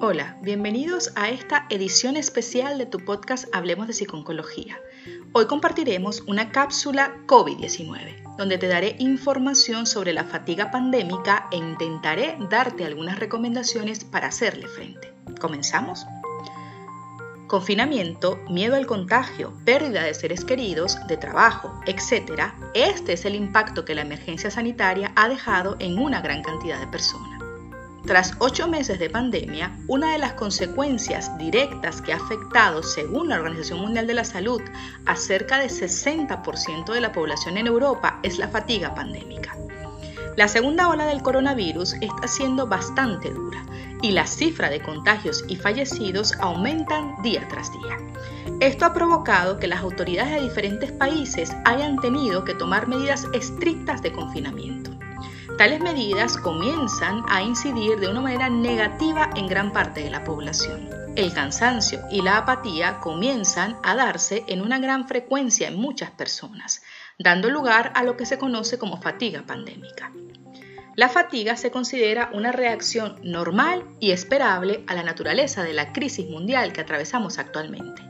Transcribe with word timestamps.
Hola, 0.00 0.36
bienvenidos 0.42 1.10
a 1.16 1.28
esta 1.28 1.66
edición 1.70 2.16
especial 2.16 2.78
de 2.78 2.86
tu 2.86 3.00
podcast 3.00 3.46
Hablemos 3.52 3.88
de 3.88 3.92
Psiconcología. 3.92 4.78
Hoy 5.32 5.46
compartiremos 5.46 6.20
una 6.28 6.52
cápsula 6.52 7.16
COVID-19, 7.26 8.36
donde 8.36 8.58
te 8.58 8.68
daré 8.68 8.94
información 9.00 9.86
sobre 9.86 10.12
la 10.12 10.22
fatiga 10.22 10.70
pandémica 10.70 11.48
e 11.50 11.56
intentaré 11.56 12.38
darte 12.48 12.84
algunas 12.84 13.18
recomendaciones 13.18 14.04
para 14.04 14.28
hacerle 14.28 14.68
frente. 14.68 15.12
¿Comenzamos? 15.40 16.06
Confinamiento, 17.48 18.38
miedo 18.48 18.76
al 18.76 18.86
contagio, 18.86 19.52
pérdida 19.64 20.04
de 20.04 20.14
seres 20.14 20.44
queridos, 20.44 20.96
de 21.08 21.16
trabajo, 21.16 21.72
etc. 21.86 22.52
Este 22.72 23.14
es 23.14 23.24
el 23.24 23.34
impacto 23.34 23.84
que 23.84 23.96
la 23.96 24.02
emergencia 24.02 24.52
sanitaria 24.52 25.10
ha 25.16 25.28
dejado 25.28 25.74
en 25.80 25.98
una 25.98 26.20
gran 26.20 26.44
cantidad 26.44 26.78
de 26.78 26.86
personas. 26.86 27.37
Tras 28.06 28.34
ocho 28.38 28.68
meses 28.68 28.98
de 28.98 29.10
pandemia, 29.10 29.76
una 29.86 30.12
de 30.12 30.18
las 30.18 30.32
consecuencias 30.32 31.36
directas 31.36 32.00
que 32.00 32.12
ha 32.12 32.16
afectado, 32.16 32.82
según 32.82 33.28
la 33.28 33.36
Organización 33.36 33.80
Mundial 33.80 34.06
de 34.06 34.14
la 34.14 34.24
Salud, 34.24 34.62
a 35.04 35.16
cerca 35.16 35.58
de 35.58 35.66
60% 35.66 36.92
de 36.92 37.00
la 37.00 37.12
población 37.12 37.58
en 37.58 37.66
Europa 37.66 38.18
es 38.22 38.38
la 38.38 38.48
fatiga 38.48 38.94
pandémica. 38.94 39.56
La 40.36 40.46
segunda 40.46 40.88
ola 40.88 41.04
del 41.06 41.22
coronavirus 41.22 41.94
está 41.94 42.28
siendo 42.28 42.68
bastante 42.68 43.30
dura 43.30 43.64
y 44.02 44.12
la 44.12 44.26
cifra 44.26 44.70
de 44.70 44.80
contagios 44.80 45.44
y 45.48 45.56
fallecidos 45.56 46.32
aumentan 46.38 47.20
día 47.22 47.46
tras 47.48 47.72
día. 47.72 47.98
Esto 48.60 48.84
ha 48.86 48.94
provocado 48.94 49.58
que 49.58 49.66
las 49.66 49.80
autoridades 49.80 50.34
de 50.34 50.42
diferentes 50.42 50.92
países 50.92 51.50
hayan 51.64 51.96
tenido 51.96 52.44
que 52.44 52.54
tomar 52.54 52.86
medidas 52.86 53.26
estrictas 53.32 54.00
de 54.00 54.12
confinamiento. 54.12 54.97
Tales 55.58 55.80
medidas 55.80 56.36
comienzan 56.36 57.24
a 57.28 57.42
incidir 57.42 57.98
de 57.98 58.06
una 58.06 58.20
manera 58.20 58.48
negativa 58.48 59.28
en 59.34 59.48
gran 59.48 59.72
parte 59.72 60.04
de 60.04 60.08
la 60.08 60.22
población. 60.22 60.88
El 61.16 61.32
cansancio 61.32 61.98
y 62.12 62.22
la 62.22 62.36
apatía 62.36 63.00
comienzan 63.00 63.76
a 63.82 63.96
darse 63.96 64.44
en 64.46 64.60
una 64.60 64.78
gran 64.78 65.08
frecuencia 65.08 65.66
en 65.66 65.74
muchas 65.74 66.12
personas, 66.12 66.82
dando 67.18 67.50
lugar 67.50 67.90
a 67.96 68.04
lo 68.04 68.16
que 68.16 68.24
se 68.24 68.38
conoce 68.38 68.78
como 68.78 69.02
fatiga 69.02 69.42
pandémica. 69.48 70.12
La 70.94 71.08
fatiga 71.08 71.56
se 71.56 71.72
considera 71.72 72.30
una 72.32 72.52
reacción 72.52 73.16
normal 73.24 73.84
y 73.98 74.12
esperable 74.12 74.84
a 74.86 74.94
la 74.94 75.02
naturaleza 75.02 75.64
de 75.64 75.72
la 75.72 75.92
crisis 75.92 76.30
mundial 76.30 76.72
que 76.72 76.82
atravesamos 76.82 77.38
actualmente. 77.38 78.07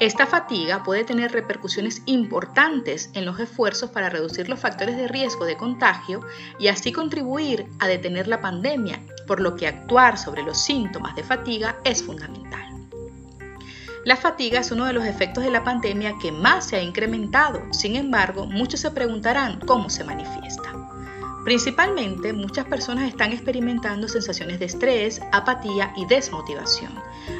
Esta 0.00 0.28
fatiga 0.28 0.84
puede 0.84 1.02
tener 1.02 1.32
repercusiones 1.32 2.02
importantes 2.06 3.10
en 3.14 3.24
los 3.24 3.40
esfuerzos 3.40 3.90
para 3.90 4.08
reducir 4.08 4.48
los 4.48 4.60
factores 4.60 4.96
de 4.96 5.08
riesgo 5.08 5.44
de 5.44 5.56
contagio 5.56 6.20
y 6.60 6.68
así 6.68 6.92
contribuir 6.92 7.66
a 7.80 7.88
detener 7.88 8.28
la 8.28 8.40
pandemia, 8.40 9.00
por 9.26 9.40
lo 9.40 9.56
que 9.56 9.66
actuar 9.66 10.16
sobre 10.16 10.44
los 10.44 10.62
síntomas 10.62 11.16
de 11.16 11.24
fatiga 11.24 11.78
es 11.82 12.04
fundamental. 12.04 12.64
La 14.04 14.16
fatiga 14.16 14.60
es 14.60 14.70
uno 14.70 14.86
de 14.86 14.92
los 14.92 15.04
efectos 15.04 15.42
de 15.42 15.50
la 15.50 15.64
pandemia 15.64 16.14
que 16.22 16.30
más 16.30 16.66
se 16.66 16.76
ha 16.76 16.82
incrementado, 16.82 17.60
sin 17.72 17.96
embargo, 17.96 18.46
muchos 18.46 18.78
se 18.78 18.92
preguntarán 18.92 19.58
cómo 19.66 19.90
se 19.90 20.04
manifiesta. 20.04 20.77
Principalmente, 21.48 22.34
muchas 22.34 22.66
personas 22.66 23.08
están 23.08 23.32
experimentando 23.32 24.06
sensaciones 24.06 24.58
de 24.58 24.66
estrés, 24.66 25.18
apatía 25.32 25.94
y 25.96 26.04
desmotivación. 26.04 26.92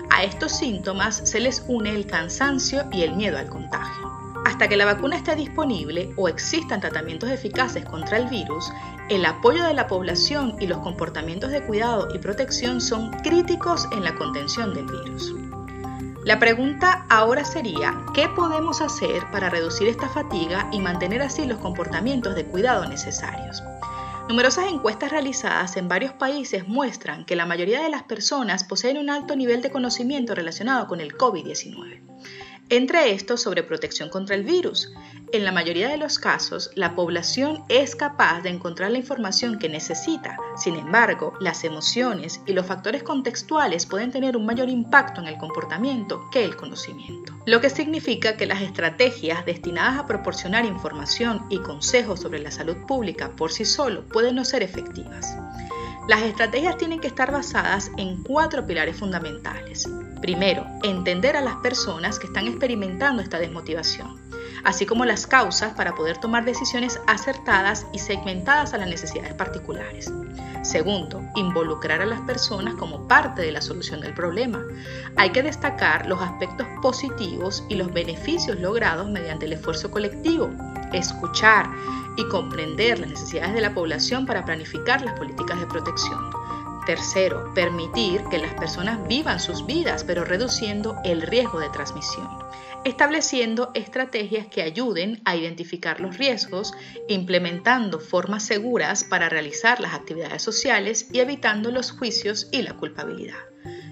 A 0.09 0.25
estos 0.25 0.56
síntomas 0.56 1.20
se 1.28 1.41
les 1.41 1.62
une 1.69 1.91
el 1.91 2.06
cansancio 2.06 2.89
y 2.91 3.03
el 3.03 3.14
miedo 3.17 3.36
al 3.36 3.51
contagio. 3.51 4.11
Hasta 4.47 4.67
que 4.67 4.79
la 4.79 4.86
vacuna 4.86 5.14
esté 5.14 5.36
disponible 5.36 6.14
o 6.17 6.27
existan 6.27 6.81
tratamientos 6.81 7.29
eficaces 7.29 7.84
contra 7.84 8.17
el 8.17 8.29
virus, 8.29 8.73
el 9.11 9.27
apoyo 9.27 9.62
de 9.62 9.75
la 9.75 9.86
población 9.86 10.56
y 10.59 10.67
los 10.69 10.79
comportamientos 10.79 11.51
de 11.51 11.62
cuidado 11.64 12.09
y 12.14 12.19
protección 12.19 12.81
son 12.81 13.11
críticos 13.11 13.86
en 13.92 14.05
la 14.05 14.14
contención 14.14 14.73
del 14.73 14.86
virus. 14.86 15.34
La 16.25 16.39
pregunta 16.39 17.05
ahora 17.11 17.45
sería, 17.45 17.95
¿qué 18.14 18.27
podemos 18.31 18.81
hacer 18.81 19.31
para 19.31 19.51
reducir 19.51 19.86
esta 19.86 20.09
fatiga 20.09 20.67
y 20.73 20.81
mantener 20.81 21.20
así 21.20 21.45
los 21.45 21.58
comportamientos 21.58 22.35
de 22.35 22.47
cuidado 22.47 22.89
necesarios? 22.89 23.63
Numerosas 24.28 24.70
encuestas 24.70 25.11
realizadas 25.11 25.78
en 25.78 25.89
varios 25.89 26.12
países 26.12 26.68
muestran 26.68 27.24
que 27.24 27.34
la 27.34 27.46
mayoría 27.46 27.83
de 27.83 27.89
las 27.89 28.02
personas 28.02 28.62
poseen 28.62 28.98
un 28.98 29.08
alto 29.08 29.34
nivel 29.34 29.62
de 29.62 29.70
conocimiento 29.70 30.34
relacionado 30.34 30.86
con 30.86 31.00
el 31.00 31.16
COVID-19 31.16 32.08
entre 32.70 33.12
estos 33.12 33.42
sobre 33.42 33.62
protección 33.62 34.08
contra 34.08 34.36
el 34.36 34.45
virus. 34.45 34.92
En 35.33 35.45
la 35.45 35.52
mayoría 35.52 35.89
de 35.89 35.98
los 35.98 36.18
casos, 36.18 36.70
la 36.74 36.95
población 36.95 37.64
es 37.68 37.95
capaz 37.95 38.40
de 38.40 38.48
encontrar 38.48 38.90
la 38.90 38.98
información 38.98 39.58
que 39.58 39.68
necesita. 39.68 40.39
Sin 40.56 40.74
embargo, 40.77 41.34
las 41.40 41.64
emociones 41.64 42.40
y 42.46 42.55
los 42.55 42.67
factores 42.67 43.02
contextuales 43.02 43.84
pueden 43.84 44.11
tener 44.11 44.36
un 44.36 44.46
mayor 44.46 44.70
impacto 44.70 45.20
en 45.20 45.27
el 45.27 45.36
comportamiento 45.36 46.29
que 46.33 46.45
el 46.45 46.56
conocimiento. 46.56 47.34
Lo 47.45 47.61
que 47.61 47.70
significa 47.70 48.36
que 48.36 48.46
las 48.46 48.62
estrategias 48.62 49.45
destinadas 49.45 49.98
a 49.98 50.06
proporcionar 50.06 50.64
información 50.64 51.45
y 51.50 51.58
consejos 51.58 52.20
sobre 52.20 52.39
la 52.39 52.50
salud 52.50 52.77
pública 52.86 53.30
por 53.30 53.52
sí 53.52 53.64
solo 53.64 54.05
pueden 54.08 54.35
no 54.35 54.45
ser 54.45 54.62
efectivas. 54.62 55.36
Las 56.08 56.23
estrategias 56.23 56.79
tienen 56.79 57.01
que 57.01 57.07
estar 57.07 57.30
basadas 57.30 57.91
en 57.98 58.23
cuatro 58.23 58.67
pilares 58.67 58.96
fundamentales. 58.96 59.86
Primero, 60.23 60.64
entender 60.83 61.36
a 61.36 61.42
las 61.42 61.57
personas 61.57 62.19
que 62.19 62.29
están 62.29 62.46
experimentando 62.46 63.20
esta 63.20 63.39
desmotivación, 63.39 64.18
así 64.64 64.86
como 64.86 65.05
las 65.05 65.27
causas 65.27 65.74
para 65.74 65.95
poder 65.95 66.19
tomar 66.19 66.45
decisiones 66.45 67.01
acertadas 67.07 67.86
y 67.92 67.98
segmentadas 67.98 68.74
a 68.74 68.79
las 68.79 68.89
necesidades 68.89 69.35
particulares. 69.35 70.13
Segundo, 70.63 71.23
involucrar 71.36 72.02
a 72.02 72.07
las 72.07 72.20
personas 72.23 72.74
como 72.74 73.07
parte 73.07 73.42
de 73.42 73.52
la 73.52 73.63
solución 73.63 74.01
del 74.01 74.13
problema. 74.14 74.63
Hay 75.17 75.30
que 75.30 75.42
destacar 75.42 76.07
los 76.07 76.20
aspectos 76.20 76.67
positivos 76.83 77.64
y 77.68 77.77
los 77.77 77.92
beneficios 77.92 78.58
logrados 78.58 79.08
mediante 79.08 79.47
el 79.47 79.55
esfuerzo 79.55 79.91
colectivo, 79.91 80.51
escuchar 80.92 81.70
y 82.17 82.29
comprender 82.29 82.98
las 82.98 83.11
necesidades 83.11 83.55
de 83.55 83.61
la 83.61 83.73
población 83.73 84.27
para 84.27 84.45
planificar 84.45 85.01
las 85.02 85.18
políticas 85.18 85.61
de 85.61 85.67
protección. 85.67 86.30
Tercero, 86.85 87.52
permitir 87.55 88.24
que 88.30 88.39
las 88.39 88.55
personas 88.55 89.07
vivan 89.07 89.41
sus 89.41 89.64
vidas, 89.67 90.05
pero 90.05 90.24
reduciendo 90.24 90.97
el 91.05 91.23
riesgo 91.23 91.61
de 91.61 91.68
transmisión, 91.68 92.29
estableciendo 92.88 93.70
estrategias 93.74 94.46
que 94.46 94.62
ayuden 94.62 95.20
a 95.24 95.36
identificar 95.36 96.00
los 96.00 96.18
riesgos, 96.18 96.74
implementando 97.08 98.00
formas 98.00 98.44
seguras 98.44 99.04
para 99.04 99.28
realizar 99.28 99.80
las 99.80 99.94
actividades 99.94 100.42
sociales 100.42 101.08
y 101.12 101.20
evitando 101.20 101.70
los 101.70 101.92
juicios 101.92 102.48
y 102.52 102.62
la 102.62 102.74
culpabilidad. 102.74 103.38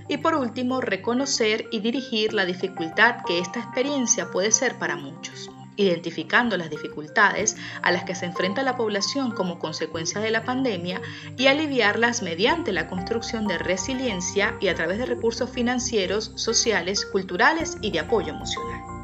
Y 0.09 0.19
por 0.19 0.35
último, 0.35 0.81
reconocer 0.81 1.67
y 1.73 1.81
dirigir 1.81 2.33
la 2.33 2.45
dificultad 2.45 3.25
que 3.27 3.39
esta 3.39 3.61
experiencia 3.61 4.31
puede 4.31 4.53
ser 4.53 4.79
para 4.79 4.97
muchos 4.97 5.51
identificando 5.77 6.57
las 6.57 6.71
dificultades 6.71 7.57
a 7.83 7.93
las 7.93 8.05
que 8.05 8.15
se 8.15 8.27
enfrenta 8.27 8.63
la 8.63 8.77
población 8.77 9.31
como 9.31 9.59
consecuencia 9.59 10.21
de 10.21 10.31
la 10.31 10.45
pandemia 10.45 11.01
y 11.37 11.47
aliviarlas 11.47 12.23
mediante 12.23 12.73
la 12.73 12.89
construcción 12.89 13.47
de 13.47 13.59
resiliencia 13.59 14.57
y 14.61 14.69
a 14.69 14.75
través 14.75 14.99
de 14.99 15.07
recursos 15.07 15.51
financieros, 15.51 16.33
sociales, 16.35 17.07
culturales 17.07 17.77
y 17.81 17.91
de 17.91 18.01
apoyo 18.01 18.33
emocional. 18.33 18.97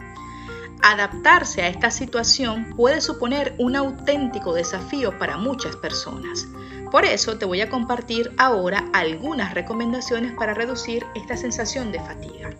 Adaptarse 0.83 1.63
a 1.63 1.69
esta 1.69 1.93
situación 1.93 2.75
puede 2.77 3.01
suponer 3.01 3.55
un 3.59 3.77
auténtico 3.77 4.53
desafío 4.53 5.17
para 5.17 5.39
muchas 5.39 5.77
personas. 5.77 6.49
Por 6.91 7.05
eso 7.05 7.39
te 7.39 7.45
voy 7.45 7.61
a 7.61 7.71
compartir 7.71 8.33
ahora 8.37 8.85
algunas 8.93 9.55
recomendaciones 9.55 10.33
para 10.33 10.55
reducir 10.55 11.07
esta 11.15 11.37
sensación 11.37 11.93
de 11.93 12.01
fatiga. 12.01 12.51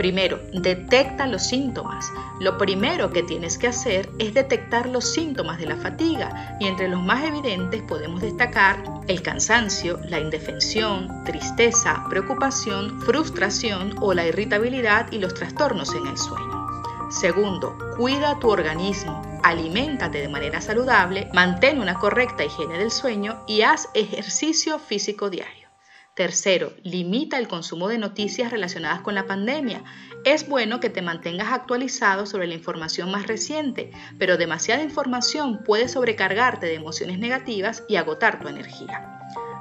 Primero, 0.00 0.40
detecta 0.54 1.26
los 1.26 1.42
síntomas. 1.42 2.10
Lo 2.40 2.56
primero 2.56 3.10
que 3.10 3.22
tienes 3.22 3.58
que 3.58 3.66
hacer 3.66 4.08
es 4.18 4.32
detectar 4.32 4.88
los 4.88 5.12
síntomas 5.12 5.58
de 5.58 5.66
la 5.66 5.76
fatiga 5.76 6.56
y 6.58 6.68
entre 6.68 6.88
los 6.88 7.02
más 7.02 7.22
evidentes 7.22 7.82
podemos 7.82 8.22
destacar 8.22 8.82
el 9.08 9.20
cansancio, 9.20 10.00
la 10.08 10.18
indefensión, 10.18 11.22
tristeza, 11.24 12.02
preocupación, 12.08 12.98
frustración 13.02 13.94
o 14.00 14.14
la 14.14 14.26
irritabilidad 14.26 15.12
y 15.12 15.18
los 15.18 15.34
trastornos 15.34 15.94
en 15.94 16.06
el 16.06 16.16
sueño. 16.16 16.66
Segundo, 17.10 17.76
cuida 17.98 18.38
tu 18.38 18.48
organismo, 18.48 19.20
aliméntate 19.42 20.22
de 20.22 20.30
manera 20.30 20.62
saludable, 20.62 21.28
mantén 21.34 21.78
una 21.78 21.96
correcta 21.96 22.42
higiene 22.42 22.78
del 22.78 22.90
sueño 22.90 23.44
y 23.46 23.60
haz 23.60 23.90
ejercicio 23.92 24.78
físico 24.78 25.28
diario. 25.28 25.69
Tercero, 26.14 26.72
limita 26.82 27.38
el 27.38 27.46
consumo 27.46 27.88
de 27.88 27.96
noticias 27.96 28.50
relacionadas 28.50 29.00
con 29.00 29.14
la 29.14 29.26
pandemia. 29.26 29.84
Es 30.24 30.48
bueno 30.48 30.80
que 30.80 30.90
te 30.90 31.02
mantengas 31.02 31.52
actualizado 31.52 32.26
sobre 32.26 32.48
la 32.48 32.54
información 32.54 33.10
más 33.10 33.26
reciente, 33.26 33.92
pero 34.18 34.36
demasiada 34.36 34.82
información 34.82 35.62
puede 35.64 35.88
sobrecargarte 35.88 36.66
de 36.66 36.74
emociones 36.74 37.18
negativas 37.18 37.84
y 37.88 37.96
agotar 37.96 38.40
tu 38.40 38.48
energía. 38.48 39.20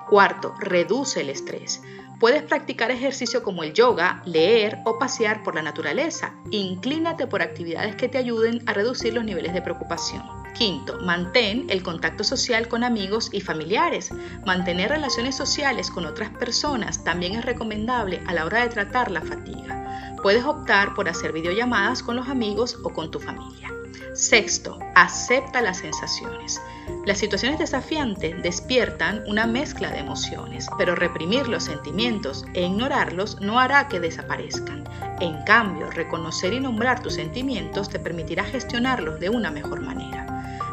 Cuarto, 0.10 0.56
reduce 0.60 1.22
el 1.22 1.30
estrés. 1.30 1.82
Puedes 2.20 2.42
practicar 2.44 2.90
ejercicio 2.92 3.44
como 3.44 3.64
el 3.64 3.74
yoga, 3.74 4.22
leer 4.26 4.80
o 4.86 4.98
pasear 4.98 5.44
por 5.44 5.56
la 5.56 5.62
naturaleza. 5.62 6.34
Inclínate 6.50 7.28
por 7.28 7.44
actividades 7.44 7.96
que 7.96 8.10
te 8.10 8.18
ayuden 8.18 8.62
a 8.66 8.74
reducir 8.74 9.14
los 9.14 9.24
niveles 9.24 9.54
de 9.54 9.62
preocupación. 9.62 10.39
Quinto, 10.54 11.00
mantén 11.00 11.68
el 11.70 11.84
contacto 11.84 12.24
social 12.24 12.68
con 12.68 12.84
amigos 12.84 13.30
y 13.32 13.42
familiares. 13.42 14.12
Mantener 14.46 14.90
relaciones 14.90 15.36
sociales 15.36 15.90
con 15.90 16.06
otras 16.06 16.30
personas 16.32 17.04
también 17.04 17.36
es 17.36 17.46
recomendable 17.46 18.22
a 18.28 18.34
la 18.34 18.46
hora 18.46 18.62
de 18.62 18.70
tratar 18.70 19.12
la 19.12 19.22
fatiga. 19.22 20.16
Puedes 20.22 20.44
optar 20.44 20.94
por 20.96 21.08
hacer 21.08 21.32
videollamadas 21.32 22.04
con 22.04 22.16
los 22.16 22.28
amigos 22.28 22.78
o 22.84 22.90
con 22.90 23.10
tu 23.10 23.20
familia. 23.20 23.70
Sexto, 24.14 24.80
acepta 24.96 25.62
las 25.62 25.78
sensaciones. 25.78 26.60
Las 27.06 27.20
situaciones 27.20 27.60
desafiantes 27.60 28.42
despiertan 28.44 29.24
una 29.28 29.48
mezcla 29.48 29.92
de 29.92 30.00
emociones, 30.00 30.68
pero 30.78 30.96
reprimir 30.96 31.48
los 31.48 31.64
sentimientos 31.64 32.46
e 32.54 32.66
ignorarlos 32.66 33.40
no 33.40 33.60
hará 33.60 33.88
que 33.88 34.00
desaparezcan. 34.00 34.84
En 35.22 35.42
cambio, 35.44 35.90
reconocer 35.92 36.54
y 36.54 36.60
nombrar 36.60 37.02
tus 37.02 37.16
sentimientos 37.16 37.90
te 37.90 38.00
permitirá 38.00 38.44
gestionarlos 38.44 39.20
de 39.20 39.30
una 39.30 39.52
mejor 39.52 39.82
manera. 39.82 40.19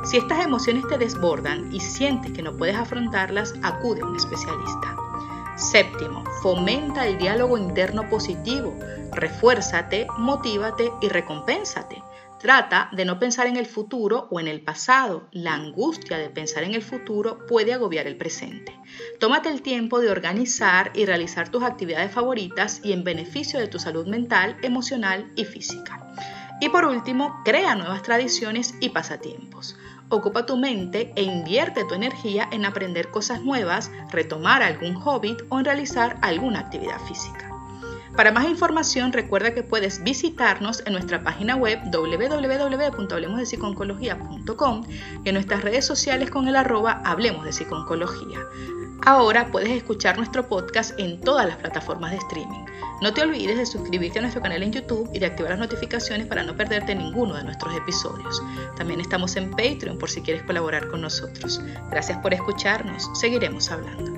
Si 0.07 0.17
estas 0.17 0.45
emociones 0.45 0.87
te 0.87 0.99
desbordan 0.99 1.75
y 1.75 1.81
sientes 1.81 2.31
que 2.31 2.41
no 2.41 2.57
puedes 2.57 2.77
afrontarlas, 2.77 3.55
acude 3.65 4.03
a 4.03 4.07
un 4.07 4.15
especialista. 4.15 4.97
Séptimo, 5.57 6.23
fomenta 6.43 7.09
el 7.09 7.19
diálogo 7.19 7.59
interno 7.59 8.09
positivo. 8.09 8.79
Refuérzate, 9.13 10.07
motívate 10.17 10.93
y 11.03 11.09
recompénsate. 11.09 12.05
Trata 12.39 12.89
de 12.93 13.05
no 13.05 13.19
pensar 13.19 13.49
en 13.49 13.57
el 13.57 13.67
futuro 13.67 14.29
o 14.31 14.39
en 14.39 14.47
el 14.47 14.61
pasado. 14.61 15.27
La 15.33 15.55
angustia 15.55 16.19
de 16.19 16.31
pensar 16.31 16.63
en 16.63 16.75
el 16.75 16.83
futuro 16.83 17.45
puede 17.49 17.73
agobiar 17.73 18.07
el 18.07 18.17
presente. 18.17 18.79
Tómate 19.19 19.49
el 19.49 19.61
tiempo 19.61 19.99
de 19.99 20.11
organizar 20.11 20.93
y 20.95 21.05
realizar 21.05 21.49
tus 21.49 21.65
actividades 21.65 22.13
favoritas 22.13 22.81
y 22.85 22.93
en 22.93 23.03
beneficio 23.03 23.59
de 23.59 23.67
tu 23.67 23.81
salud 23.81 24.07
mental, 24.07 24.57
emocional 24.63 25.33
y 25.35 25.45
física. 25.47 26.07
Y 26.61 26.69
por 26.69 26.85
último, 26.85 27.43
crea 27.45 27.75
nuevas 27.75 28.03
tradiciones 28.03 28.75
y 28.81 28.91
pasatiempos. 28.91 29.77
Ocupa 30.09 30.47
tu 30.47 30.57
mente 30.57 31.13
e 31.17 31.23
invierte 31.23 31.85
tu 31.85 31.95
energía 31.95 32.49
en 32.53 32.65
aprender 32.65 33.11
cosas 33.11 33.43
nuevas, 33.43 33.91
retomar 34.11 34.63
algún 34.63 34.95
hobby 34.95 35.37
o 35.49 35.59
en 35.59 35.65
realizar 35.65 36.19
alguna 36.23 36.61
actividad 36.61 37.01
física. 37.01 37.51
Para 38.17 38.33
más 38.33 38.49
información 38.49 39.13
recuerda 39.13 39.53
que 39.53 39.63
puedes 39.63 40.03
visitarnos 40.03 40.83
en 40.87 40.95
nuestra 40.95 41.23
página 41.23 41.55
web 41.57 41.79
www.hablemosdepsiconcología.com 41.93 44.85
y 45.25 45.29
en 45.29 45.35
nuestras 45.35 45.63
redes 45.63 45.85
sociales 45.85 46.31
con 46.31 46.49
el 46.49 46.57
arroba 46.57 47.03
Hablemos 47.05 47.45
de 47.45 47.53
Psiconcología. 47.53 48.41
Ahora 49.05 49.51
puedes 49.53 49.71
escuchar 49.71 50.17
nuestro 50.17 50.49
podcast 50.49 50.99
en 50.99 51.21
todas 51.21 51.47
las 51.47 51.57
plataformas 51.57 52.13
de 52.13 52.19
streaming. 52.19 52.65
No 53.03 53.13
te 53.13 53.23
olvides 53.23 53.59
de 53.59 53.67
suscribirte 53.67 54.19
a 54.19 54.23
nuestro 54.23 54.41
canal 54.43 54.63
en 54.63 54.73
YouTube 54.73 55.11
y 55.13 55.19
de 55.19 55.27
activar 55.27 55.51
las 55.51 55.61
notificaciones 55.61 56.27
para 56.27 56.43
no 56.43 56.57
perderte 56.57 56.95
ninguno 56.95 57.35
de 57.35 57.45
nuestros 57.45 57.75
episodios. 57.77 58.43
También 58.77 59.01
estamos 59.01 59.37
en 59.37 59.51
Patreon 59.51 59.99
por 59.99 60.11
si 60.11 60.23
quieres 60.23 60.43
colaborar 60.45 60.89
con 60.89 61.03
nosotros. 61.03 61.61
Gracias 61.91 62.19
por 62.19 62.33
escucharnos. 62.33 63.11
Seguiremos 63.19 63.71
hablando. 63.71 64.16